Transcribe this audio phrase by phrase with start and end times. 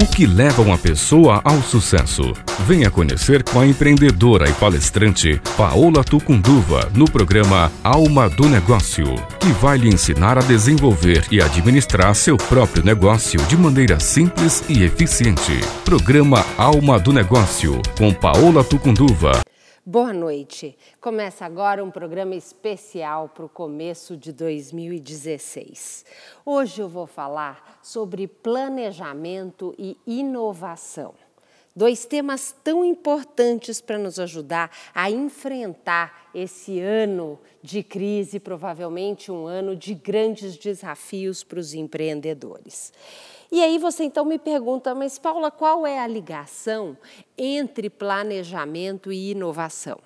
[0.00, 2.32] O que leva uma pessoa ao sucesso?
[2.68, 9.06] Venha conhecer com a empreendedora e palestrante Paola Tucunduva no programa Alma do Negócio,
[9.40, 14.84] que vai lhe ensinar a desenvolver e administrar seu próprio negócio de maneira simples e
[14.84, 15.58] eficiente.
[15.84, 19.47] Programa Alma do Negócio com Paola Tucunduva.
[19.90, 20.76] Boa noite.
[21.00, 26.04] Começa agora um programa especial para o começo de 2016.
[26.44, 31.14] Hoje eu vou falar sobre planejamento e inovação.
[31.74, 39.46] Dois temas tão importantes para nos ajudar a enfrentar esse ano de crise, provavelmente um
[39.46, 42.92] ano de grandes desafios para os empreendedores.
[43.50, 46.96] E aí você então me pergunta, mas Paula, qual é a ligação
[47.36, 49.98] entre planejamento e inovação?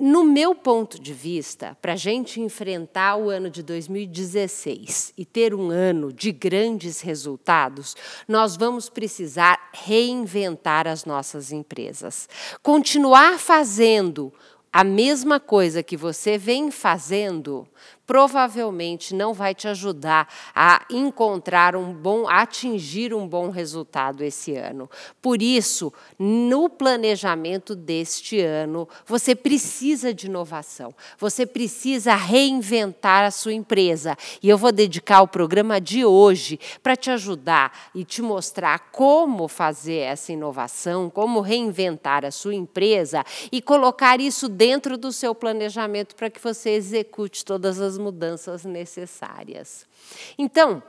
[0.00, 5.52] No meu ponto de vista, para a gente enfrentar o ano de 2016 e ter
[5.52, 7.96] um ano de grandes resultados,
[8.28, 12.28] nós vamos precisar reinventar as nossas empresas.
[12.62, 14.32] Continuar fazendo
[14.72, 17.66] a mesma coisa que você vem fazendo
[18.08, 24.56] provavelmente não vai te ajudar a encontrar um bom, a atingir um bom resultado esse
[24.56, 24.88] ano.
[25.20, 33.52] Por isso, no planejamento deste ano, você precisa de inovação, você precisa reinventar a sua
[33.52, 34.16] empresa.
[34.42, 39.46] E eu vou dedicar o programa de hoje para te ajudar e te mostrar como
[39.48, 46.16] fazer essa inovação, como reinventar a sua empresa e colocar isso dentro do seu planejamento
[46.16, 49.86] para que você execute todas as mudanças necessárias.
[50.38, 50.82] Então,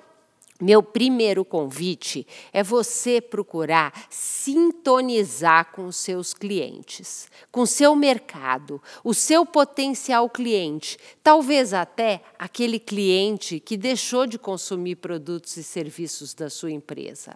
[0.61, 8.81] meu primeiro convite é você procurar sintonizar com os seus clientes, com o seu mercado,
[9.01, 16.33] o seu potencial cliente, talvez até aquele cliente que deixou de consumir produtos e serviços
[16.33, 17.33] da sua empresa.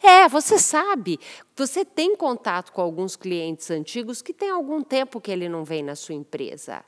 [0.00, 1.18] É, você sabe,
[1.56, 5.82] você tem contato com alguns clientes antigos que tem algum tempo que ele não vem
[5.82, 6.84] na sua empresa.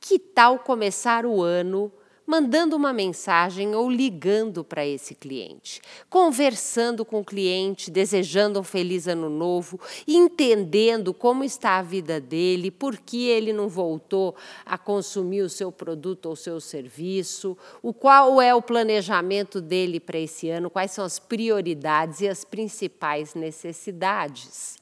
[0.00, 1.92] Que tal começar o ano
[2.30, 9.08] mandando uma mensagem ou ligando para esse cliente, conversando com o cliente, desejando um feliz
[9.08, 15.42] ano novo, entendendo como está a vida dele, por que ele não voltou a consumir
[15.42, 20.70] o seu produto ou seu serviço, o qual é o planejamento dele para esse ano,
[20.70, 24.78] quais são as prioridades e as principais necessidades.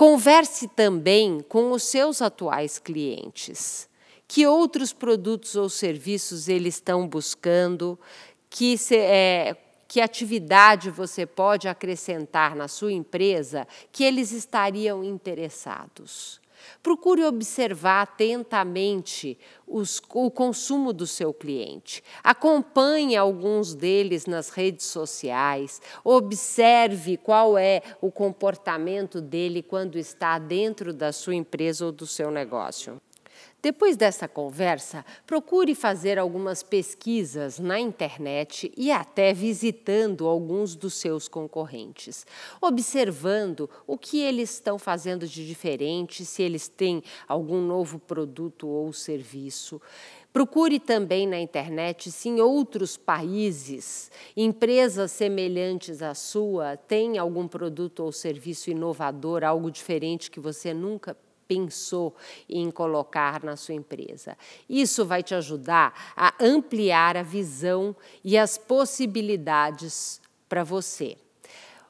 [0.00, 3.86] Converse também com os seus atuais clientes
[4.26, 8.00] que outros produtos ou serviços eles estão buscando,
[8.48, 9.54] que, se, é,
[9.86, 16.39] que atividade você pode acrescentar na sua empresa que eles estariam interessados.
[16.82, 22.02] Procure observar atentamente os, o consumo do seu cliente.
[22.22, 25.80] Acompanhe alguns deles nas redes sociais.
[26.04, 32.30] Observe qual é o comportamento dele quando está dentro da sua empresa ou do seu
[32.30, 33.00] negócio.
[33.62, 41.28] Depois dessa conversa, procure fazer algumas pesquisas na internet e até visitando alguns dos seus
[41.28, 42.24] concorrentes,
[42.58, 48.94] observando o que eles estão fazendo de diferente, se eles têm algum novo produto ou
[48.94, 49.78] serviço.
[50.32, 58.04] Procure também na internet se em outros países empresas semelhantes à sua têm algum produto
[58.04, 61.14] ou serviço inovador, algo diferente que você nunca
[61.50, 62.14] pensou
[62.48, 64.38] em colocar na sua empresa.
[64.68, 71.16] Isso vai te ajudar a ampliar a visão e as possibilidades para você.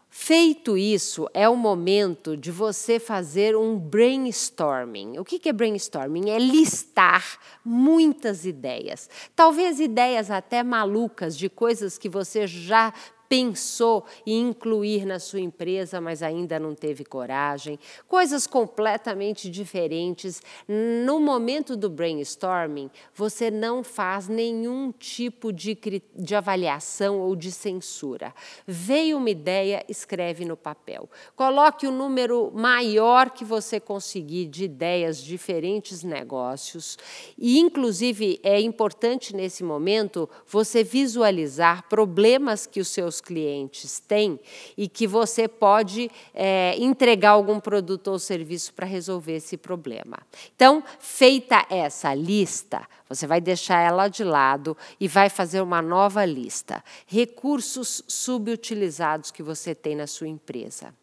[0.09, 5.19] Feito isso, é o momento de você fazer um brainstorming.
[5.19, 6.31] O que é brainstorming?
[6.31, 9.11] É listar muitas ideias.
[9.37, 12.95] Talvez ideias até malucas de coisas que você já
[13.31, 20.43] pensou em incluir na sua empresa, mas ainda não teve coragem, coisas completamente diferentes.
[20.67, 25.79] No momento do brainstorming, você não faz nenhum tipo de,
[26.13, 28.35] de avaliação ou de censura.
[28.67, 31.09] Veio uma ideia, escreve no papel.
[31.37, 36.99] Coloque o número maior que você conseguir de ideias, diferentes negócios.
[37.39, 44.41] E, inclusive, é importante nesse momento você visualizar problemas que os seus clientes têm
[44.77, 50.19] e que você pode é, entregar algum produto ou serviço para resolver esse problema.
[50.55, 56.25] Então, feita essa lista, você vai deixar ela de lado e vai fazer uma nova
[56.25, 56.83] lista.
[57.07, 60.95] Recursos subutilizados que você tem na sua empresa.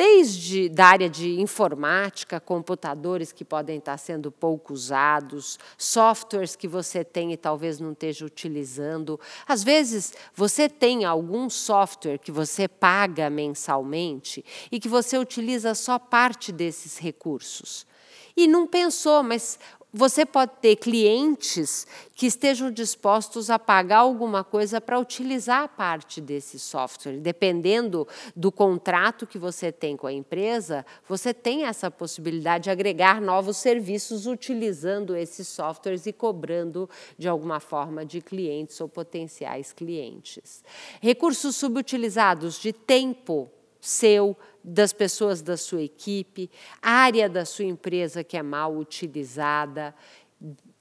[0.00, 7.04] Desde da área de informática, computadores que podem estar sendo pouco usados, softwares que você
[7.04, 9.20] tem e talvez não esteja utilizando.
[9.46, 14.42] Às vezes, você tem algum software que você paga mensalmente
[14.72, 17.86] e que você utiliza só parte desses recursos.
[18.34, 19.58] E não pensou, mas
[19.92, 26.58] você pode ter clientes que estejam dispostos a pagar alguma coisa para utilizar parte desse
[26.58, 27.18] software.
[27.18, 28.06] Dependendo
[28.36, 33.56] do contrato que você tem com a empresa, você tem essa possibilidade de agregar novos
[33.56, 36.88] serviços utilizando esses softwares e cobrando
[37.18, 40.62] de alguma forma de clientes ou potenciais clientes.
[41.00, 46.50] Recursos subutilizados de tempo seu, das pessoas da sua equipe,
[46.82, 49.94] área da sua empresa que é mal utilizada.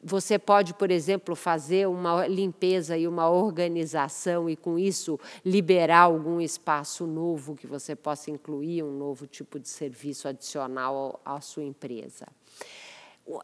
[0.01, 6.39] Você pode, por exemplo, fazer uma limpeza e uma organização e, com isso, liberar algum
[6.39, 12.25] espaço novo que você possa incluir, um novo tipo de serviço adicional à sua empresa.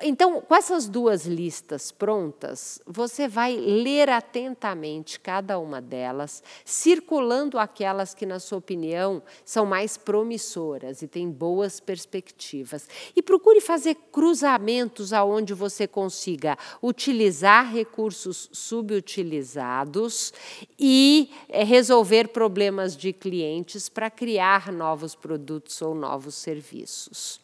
[0.02, 8.12] Então, com essas duas listas prontas, você vai ler atentamente cada uma delas, circulando aquelas
[8.16, 12.88] que, na sua opinião, são mais promissoras e têm boas perspectivas.
[13.16, 20.34] E procure fazer cruzamentos aonde você consiga utilizar recursos subutilizados
[20.80, 27.40] e eh, resolver problemas de clientes para criar novos produtos ou novos serviços.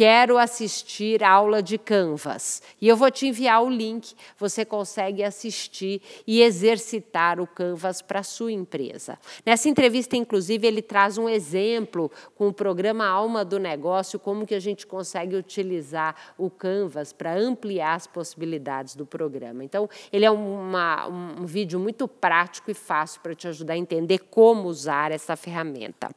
[0.01, 2.63] quero assistir aula de Canvas.
[2.81, 8.21] E eu vou te enviar o link, você consegue assistir e exercitar o Canvas para
[8.21, 9.19] a sua empresa.
[9.45, 14.55] Nessa entrevista, inclusive, ele traz um exemplo com o programa Alma do Negócio, como que
[14.55, 19.63] a gente consegue utilizar o Canvas para ampliar as possibilidades do programa.
[19.63, 24.21] Então, ele é uma, um vídeo muito prático e fácil para te ajudar a entender
[24.31, 26.09] como usar essa ferramenta.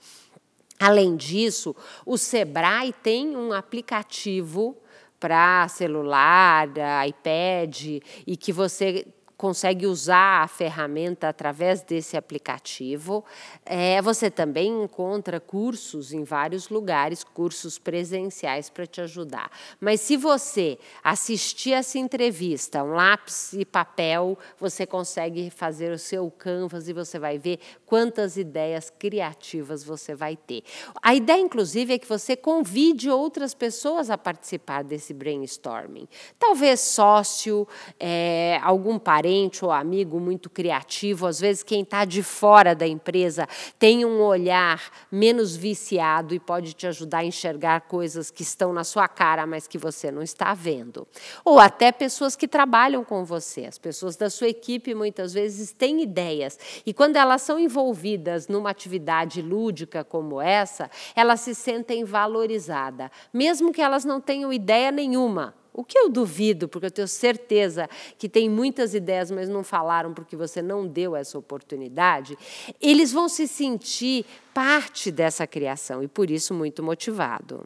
[0.83, 1.74] Além disso,
[2.06, 4.75] o Sebrae tem um aplicativo
[5.18, 6.68] para celular,
[7.07, 9.07] iPad, e que você
[9.38, 13.25] consegue usar a ferramenta através desse aplicativo.
[13.65, 19.51] É, você também encontra cursos em vários lugares, cursos presenciais para te ajudar.
[19.80, 26.30] Mas se você assistir essa entrevista, um lápis e papel, você consegue fazer o seu
[26.31, 30.63] canvas e você vai ver quantas ideias criativas você vai ter.
[31.01, 36.07] A ideia, inclusive, é que você convide outras pessoas a participar desse brainstorming.
[36.39, 37.68] Talvez sócio,
[38.00, 42.85] é, algum parente parente ou amigo muito criativo, às vezes quem está de fora da
[42.85, 43.47] empresa
[43.80, 48.83] tem um olhar menos viciado e pode te ajudar a enxergar coisas que estão na
[48.83, 51.07] sua cara, mas que você não está vendo.
[51.45, 56.03] Ou até pessoas que trabalham com você, as pessoas da sua equipe muitas vezes têm
[56.03, 56.59] ideias.
[56.85, 63.71] E quando elas são envolvidas numa atividade lúdica como essa, elas se sentem valorizadas, mesmo
[63.71, 68.30] que elas não tenham ideia nenhuma o que eu duvido, porque eu tenho certeza que
[68.30, 72.37] tem muitas ideias, mas não falaram porque você não deu essa oportunidade,
[72.80, 77.65] eles vão se sentir parte dessa criação e por isso muito motivado.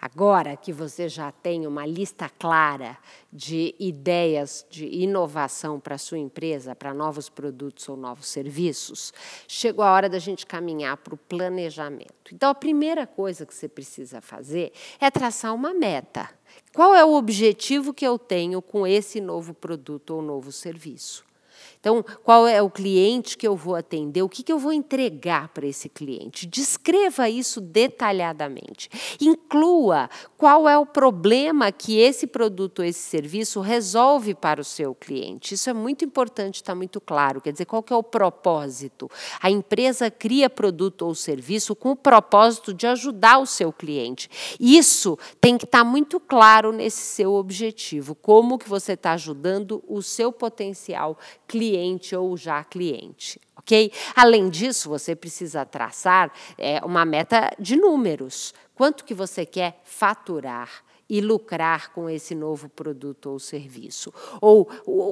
[0.00, 2.96] Agora que você já tem uma lista clara
[3.30, 9.12] de ideias de inovação para a sua empresa, para novos produtos ou novos serviços,
[9.46, 12.32] chegou a hora da gente caminhar para o planejamento.
[12.32, 16.30] Então, a primeira coisa que você precisa fazer é traçar uma meta.
[16.72, 21.29] Qual é o objetivo que eu tenho com esse novo produto ou novo serviço?
[21.80, 24.22] Então, qual é o cliente que eu vou atender?
[24.22, 26.46] O que, que eu vou entregar para esse cliente?
[26.46, 28.90] Descreva isso detalhadamente.
[29.18, 34.94] Inclua qual é o problema que esse produto ou esse serviço resolve para o seu
[34.94, 35.54] cliente.
[35.54, 37.40] Isso é muito importante, está muito claro.
[37.40, 39.10] Quer dizer, qual que é o propósito?
[39.40, 44.28] A empresa cria produto ou serviço com o propósito de ajudar o seu cliente.
[44.60, 48.14] Isso tem que estar tá muito claro nesse seu objetivo.
[48.14, 51.18] Como que você está ajudando o seu potencial
[51.50, 53.40] cliente ou já cliente.
[53.56, 53.92] Ok?
[54.14, 58.54] Além disso, você precisa traçar é, uma meta de números.
[58.72, 60.84] Quanto que você quer faturar?
[61.12, 64.14] e lucrar com esse novo produto ou serviço?
[64.40, 64.64] Ou,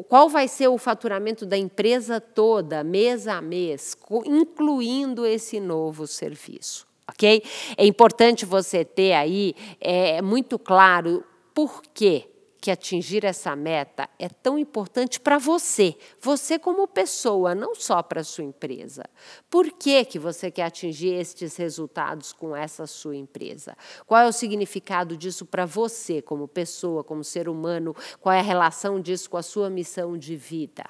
[0.05, 6.87] qual vai ser o faturamento da empresa toda, mês a mês, incluindo esse novo serviço?
[7.11, 7.43] Ok?
[7.77, 12.29] É importante você ter aí é, muito claro por quê
[12.61, 18.21] que atingir essa meta é tão importante para você, você como pessoa, não só para
[18.21, 19.05] a sua empresa.
[19.49, 23.77] Por que, que você quer atingir estes resultados com essa sua empresa?
[24.07, 27.95] Qual é o significado disso para você, como pessoa, como ser humano?
[28.21, 30.85] Qual é a relação disso com a sua missão de vida?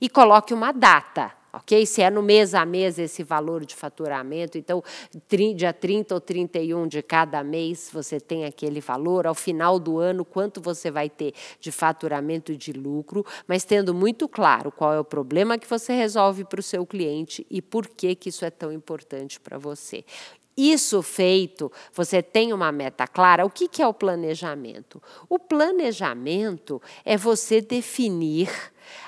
[0.00, 1.86] E coloque uma data ok?
[1.86, 4.82] Se é no mês a mês esse valor de faturamento, então
[5.56, 10.24] dia 30 ou 31 de cada mês você tem aquele valor, ao final do ano
[10.24, 15.00] quanto você vai ter de faturamento e de lucro, mas tendo muito claro qual é
[15.00, 18.50] o problema que você resolve para o seu cliente e por que, que isso é
[18.50, 20.04] tão importante para você.
[20.56, 23.44] Isso feito, você tem uma meta clara.
[23.44, 25.02] O que, que é o planejamento?
[25.28, 28.48] O planejamento é você definir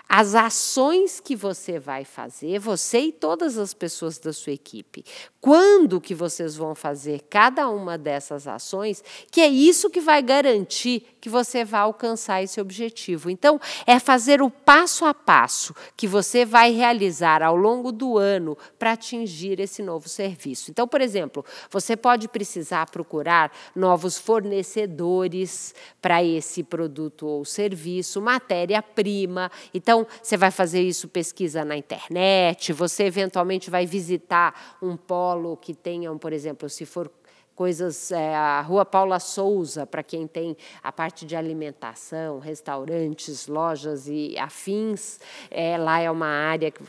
[0.09, 5.04] as ações que você vai fazer, você e todas as pessoas da sua equipe.
[5.40, 11.16] Quando que vocês vão fazer cada uma dessas ações, que é isso que vai garantir
[11.21, 13.28] que você vai alcançar esse objetivo.
[13.28, 18.56] Então, é fazer o passo a passo que você vai realizar ao longo do ano
[18.78, 20.71] para atingir esse novo serviço.
[20.71, 29.50] Então, por exemplo, você pode precisar procurar novos fornecedores para esse produto ou serviço, matéria-prima.
[29.73, 35.75] Então, você vai fazer isso pesquisa na internet, você eventualmente vai visitar um polo que
[35.75, 37.11] tenham, por exemplo, se for
[37.56, 44.06] coisas, é, a Rua Paula Souza, para quem tem a parte de alimentação, restaurantes, lojas
[44.06, 45.18] e afins,
[45.50, 46.82] é, lá é uma área que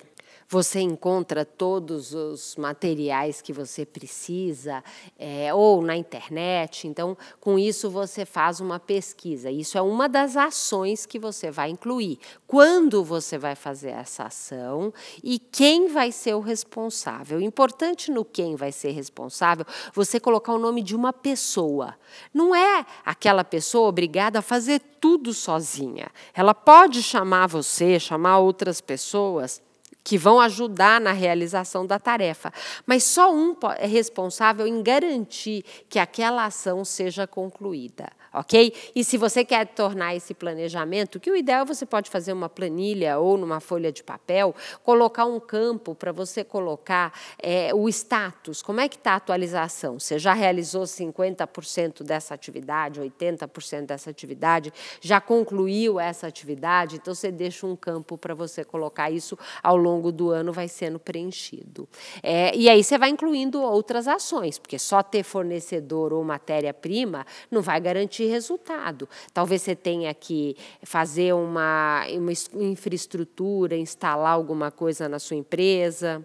[0.49, 4.81] você encontra todos os materiais que você precisa,
[5.19, 6.87] é, ou na internet.
[6.87, 9.51] Então, com isso, você faz uma pesquisa.
[9.51, 12.17] Isso é uma das ações que você vai incluir.
[12.45, 17.41] Quando você vai fazer essa ação e quem vai ser o responsável.
[17.41, 21.95] Importante no quem vai ser responsável, você colocar o nome de uma pessoa.
[22.33, 26.09] Não é aquela pessoa obrigada a fazer tudo sozinha.
[26.33, 29.61] Ela pode chamar você, chamar outras pessoas
[30.07, 32.53] que vão ajudar na realização da tarefa.
[32.85, 38.09] Mas só um é responsável em garantir que aquela ação seja concluída
[38.39, 38.73] ok?
[38.95, 42.49] E se você quer tornar esse planejamento, que o ideal é você pode fazer uma
[42.49, 48.61] planilha ou numa folha de papel, colocar um campo para você colocar é, o status,
[48.61, 49.99] como é que está a atualização?
[49.99, 57.31] Você já realizou 50% dessa atividade, 80% dessa atividade, já concluiu essa atividade, então você
[57.31, 61.89] deixa um campo para você colocar isso ao longo do ano, vai sendo preenchido.
[62.21, 67.61] É, e aí você vai incluindo outras ações, porque só ter fornecedor ou matéria-prima não
[67.61, 69.09] vai garantir resultado.
[69.33, 72.05] Talvez você tenha que fazer uma,
[72.53, 76.23] uma infraestrutura, instalar alguma coisa na sua empresa,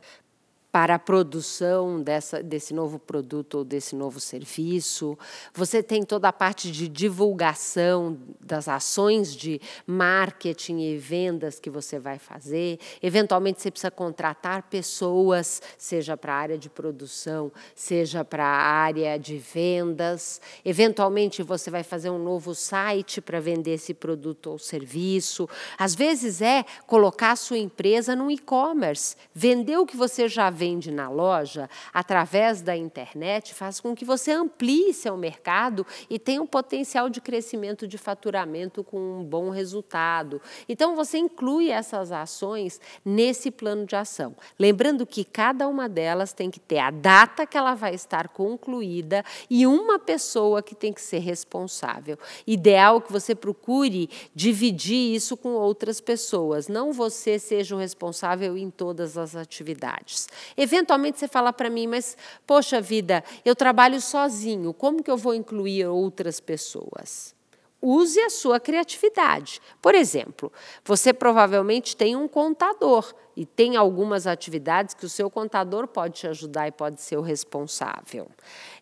[0.72, 5.18] para a produção dessa, desse novo produto ou desse novo serviço.
[5.52, 11.98] Você tem toda a parte de divulgação das ações de marketing e vendas que você
[11.98, 12.78] vai fazer.
[13.02, 19.18] Eventualmente, você precisa contratar pessoas, seja para a área de produção, seja para a área
[19.18, 20.40] de vendas.
[20.64, 25.46] Eventualmente, você vai fazer um novo site para vender esse produto ou serviço.
[25.76, 30.61] Às vezes, é colocar a sua empresa no e-commerce, vender o que você já vende
[30.62, 36.40] vende na loja, através da internet, faz com que você amplie seu mercado e tenha
[36.40, 40.40] um potencial de crescimento de faturamento com um bom resultado.
[40.68, 44.36] Então, você inclui essas ações nesse plano de ação.
[44.56, 49.24] Lembrando que cada uma delas tem que ter a data que ela vai estar concluída
[49.50, 52.16] e uma pessoa que tem que ser responsável.
[52.46, 58.70] Ideal que você procure dividir isso com outras pessoas, não você seja o responsável em
[58.70, 60.28] todas as atividades.
[60.56, 62.16] Eventualmente você fala para mim, mas
[62.46, 67.34] poxa vida, eu trabalho sozinho, como que eu vou incluir outras pessoas?
[67.82, 69.60] use a sua criatividade.
[69.82, 70.52] Por exemplo,
[70.84, 76.26] você provavelmente tem um contador e tem algumas atividades que o seu contador pode te
[76.26, 78.28] ajudar e pode ser o responsável.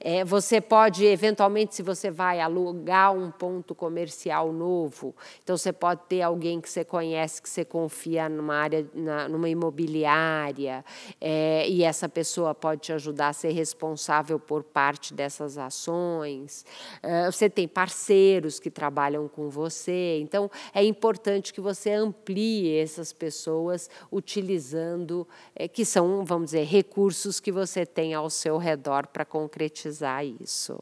[0.00, 6.00] É, você pode, eventualmente, se você vai alugar um ponto comercial novo, então você pode
[6.08, 10.84] ter alguém que você conhece, que você confia numa área, na, numa imobiliária,
[11.20, 16.64] é, e essa pessoa pode te ajudar a ser responsável por parte dessas ações.
[17.02, 23.12] É, você tem parceiros que trabalham com você, então é importante que você amplie essas
[23.12, 29.06] pessoas utilizando utilizando, é, que são, vamos dizer, recursos que você tem ao seu redor
[29.06, 30.78] para concretizar isso.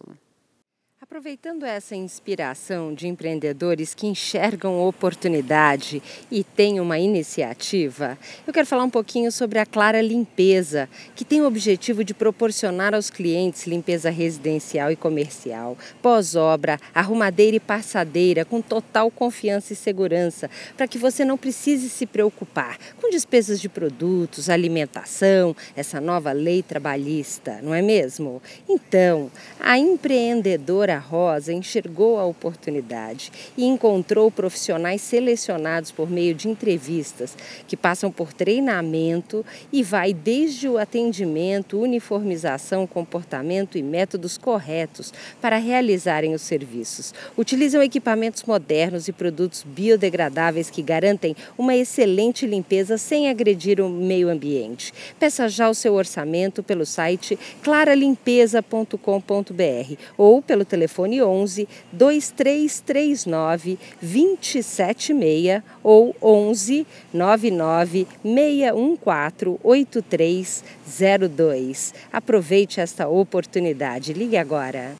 [1.10, 8.84] Aproveitando essa inspiração de empreendedores que enxergam oportunidade e têm uma iniciativa, eu quero falar
[8.84, 10.86] um pouquinho sobre a Clara Limpeza,
[11.16, 17.60] que tem o objetivo de proporcionar aos clientes limpeza residencial e comercial, pós-obra, arrumadeira e
[17.60, 23.62] passadeira com total confiança e segurança, para que você não precise se preocupar com despesas
[23.62, 28.42] de produtos, alimentação, essa nova lei trabalhista, não é mesmo?
[28.68, 37.36] Então, a empreendedora Rosa enxergou a oportunidade e encontrou profissionais selecionados por meio de entrevistas
[37.66, 45.56] que passam por treinamento e vai desde o atendimento, uniformização, comportamento e métodos corretos para
[45.56, 47.14] realizarem os serviços.
[47.36, 54.28] Utilizam equipamentos modernos e produtos biodegradáveis que garantem uma excelente limpeza sem agredir o meio
[54.28, 54.92] ambiente.
[55.18, 65.62] Peça já o seu orçamento pelo site claralimpeza.com.br ou pelo telefone telefone 11 2339 276
[65.82, 71.92] ou 11 99 614 8302.
[72.10, 74.14] Aproveite esta oportunidade.
[74.14, 74.96] Ligue agora.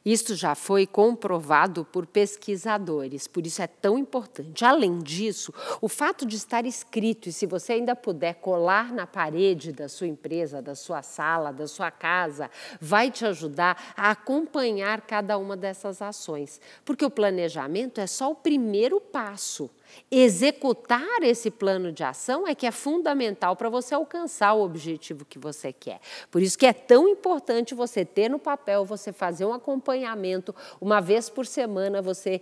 [0.05, 4.65] Isso já foi comprovado por pesquisadores, por isso é tão importante.
[4.65, 9.71] Além disso, o fato de estar escrito, e se você ainda puder colar na parede
[9.71, 15.37] da sua empresa, da sua sala, da sua casa, vai te ajudar a acompanhar cada
[15.37, 16.59] uma dessas ações.
[16.83, 19.69] Porque o planejamento é só o primeiro passo.
[20.11, 25.39] Executar esse plano de ação é que é fundamental para você alcançar o objetivo que
[25.39, 25.99] você quer.
[26.29, 31.01] Por isso que é tão importante você ter no papel, você fazer um acompanhamento, uma
[31.01, 32.41] vez por semana, você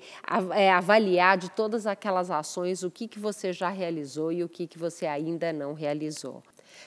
[0.53, 4.67] é, avaliar de todas aquelas ações o que, que você já realizou e o que,
[4.67, 6.43] que você ainda não realizou.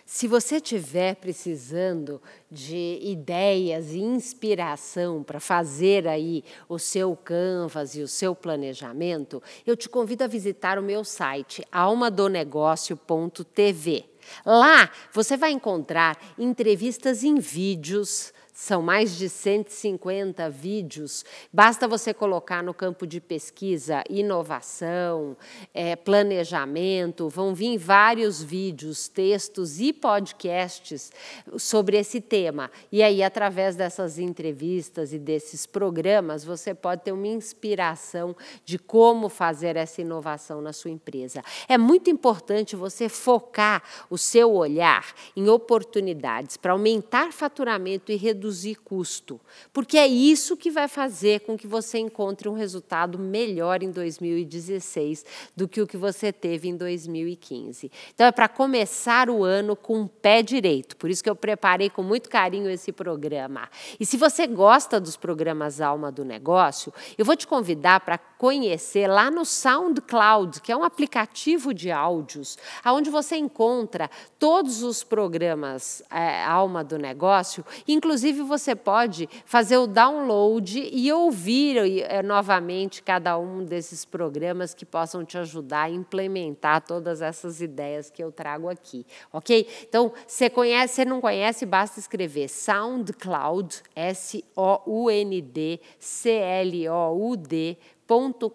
[0.06, 2.20] Se você estiver precisando
[2.50, 9.74] de ideias e inspiração para fazer aí o seu canvas e o seu planejamento, eu
[9.76, 14.04] te convido a visitar o meu site almadonegócio.tv.
[14.44, 21.24] Lá você vai encontrar entrevistas em vídeos são mais de 150 vídeos.
[21.52, 25.36] Basta você colocar no campo de pesquisa inovação,
[25.74, 31.10] é, planejamento, vão vir vários vídeos, textos e podcasts
[31.58, 32.70] sobre esse tema.
[32.92, 39.28] E aí, através dessas entrevistas e desses programas, você pode ter uma inspiração de como
[39.28, 41.42] fazer essa inovação na sua empresa.
[41.68, 48.43] É muito importante você focar o seu olhar em oportunidades para aumentar faturamento e reduzir
[48.44, 49.40] reduzir custo,
[49.72, 55.24] porque é isso que vai fazer com que você encontre um resultado melhor em 2016
[55.56, 57.90] do que o que você teve em 2015.
[58.14, 61.88] Então é para começar o ano com o pé direito, por isso que eu preparei
[61.88, 63.68] com muito carinho esse programa.
[63.98, 69.06] E se você gosta dos programas Alma do Negócio, eu vou te convidar para conhecer
[69.06, 76.02] lá no SoundCloud, que é um aplicativo de áudios, onde você encontra todos os programas
[76.10, 83.00] é, Alma do Negócio, inclusive Inclusive, você pode fazer o download e ouvir eh, novamente
[83.00, 88.32] cada um desses programas que possam te ajudar a implementar todas essas ideias que eu
[88.32, 89.68] trago aqui, ok?
[89.88, 97.78] Então, você conhece, não conhece, basta escrever SoundCloud, S-O-U-N-D, C-L-O-U-D,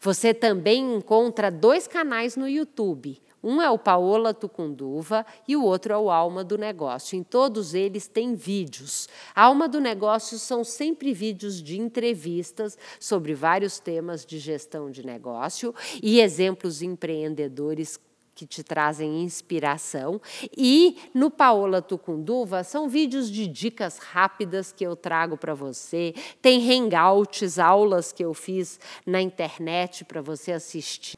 [0.00, 3.20] Você também encontra dois canais no YouTube.
[3.42, 7.16] Um é o Paola Tucunduva e o outro é o Alma do Negócio.
[7.16, 9.08] Em todos eles tem vídeos.
[9.34, 15.74] Alma do Negócio são sempre vídeos de entrevistas sobre vários temas de gestão de negócio
[16.02, 18.00] e exemplos empreendedores
[18.36, 20.20] que te trazem inspiração.
[20.56, 26.14] E no Paola Tucunduva são vídeos de dicas rápidas que eu trago para você.
[26.42, 31.16] Tem hangouts, aulas que eu fiz na internet para você assistir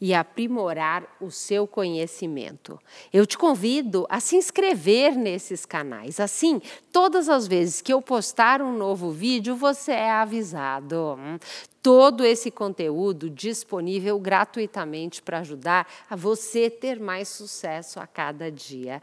[0.00, 2.78] e aprimorar o seu conhecimento.
[3.12, 6.18] Eu te convido a se inscrever nesses canais.
[6.18, 6.60] Assim,
[6.92, 11.16] todas as vezes que eu postar um novo vídeo, você é avisado.
[11.82, 19.02] Todo esse conteúdo disponível gratuitamente para ajudar a você ter mais sucesso a cada dia.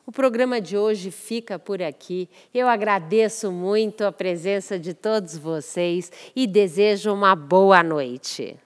[0.07, 2.29] O programa de hoje fica por aqui.
[2.53, 8.57] Eu agradeço muito a presença de todos vocês e desejo uma boa noite.